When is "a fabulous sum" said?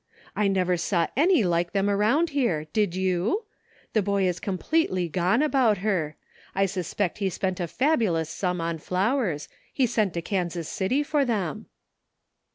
7.59-8.59